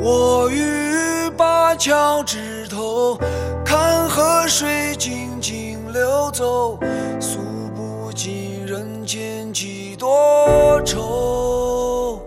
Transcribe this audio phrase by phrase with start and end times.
[0.00, 3.18] 我于灞桥枝头，
[3.64, 6.78] 看河水静静流走，
[7.20, 7.38] 诉
[7.74, 12.22] 不尽人间几多愁。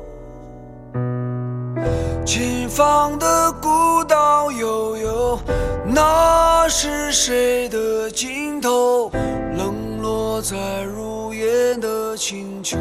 [2.25, 5.10] 前方的古道悠悠，
[6.69, 9.11] 是谁的尽头？
[9.57, 12.77] 冷落在如烟的清秋。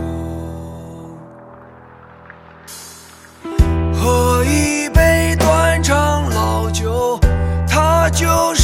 [3.93, 7.19] 喝一杯断肠老酒，
[7.69, 8.60] 它就是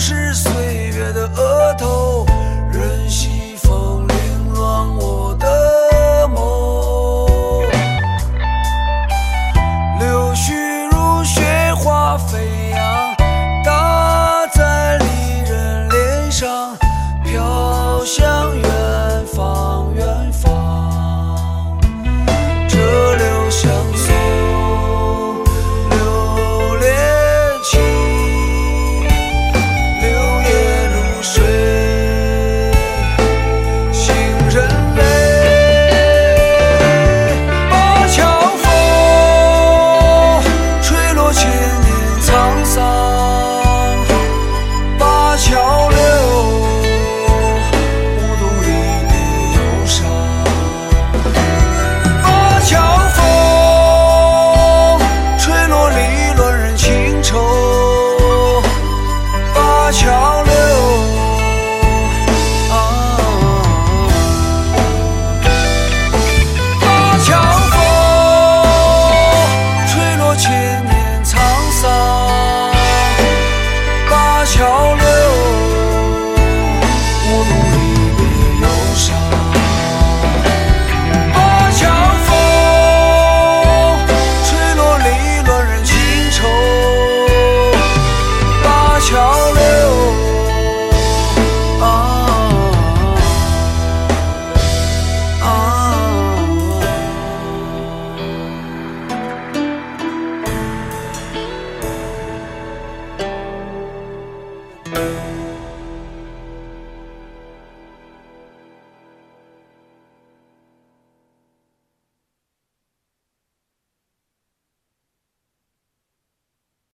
[0.00, 0.32] 是，